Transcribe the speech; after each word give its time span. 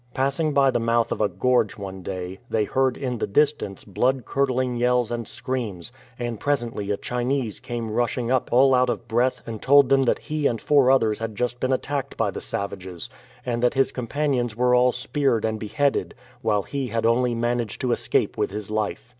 Passing 0.15 0.51
by 0.55 0.71
the 0.71 0.79
mouth 0.79 1.11
of 1.11 1.21
a 1.21 1.29
gorge 1.29 1.77
one 1.77 2.01
day, 2.01 2.39
they 2.49 2.63
heard 2.63 2.97
in 2.97 3.19
the 3.19 3.27
distance 3.27 3.83
blood 3.83 4.25
curdling 4.25 4.75
yells 4.77 5.11
and 5.11 5.27
screams, 5.27 5.91
and 6.17 6.39
presently 6.39 6.89
a 6.89 6.97
Chinese 6.97 7.59
came 7.59 7.91
rushing 7.91 8.31
up 8.31 8.51
all 8.51 8.73
out 8.73 8.89
of 8.89 9.07
breath 9.07 9.43
and 9.45 9.61
told 9.61 9.89
them 9.89 10.01
that 10.05 10.17
he 10.17 10.47
and 10.47 10.59
four 10.59 10.89
others 10.89 11.19
had 11.19 11.35
just 11.35 11.59
been 11.59 11.71
attacked 11.71 12.17
by 12.17 12.31
the 12.31 12.41
savages, 12.41 13.11
and 13.45 13.61
that 13.61 13.75
his 13.75 13.91
companions 13.91 14.55
were 14.55 14.73
all 14.73 14.91
speared 14.91 15.45
and 15.45 15.59
beheaded, 15.59 16.15
while 16.41 16.63
he 16.63 16.87
had 16.87 17.05
only 17.05 17.35
managed 17.35 17.79
to 17.81 17.91
escape 17.91 18.39
with 18.39 18.49
his 18.49 18.71
life. 18.71 19.07